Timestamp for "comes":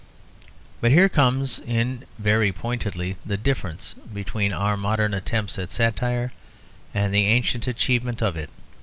1.09-1.59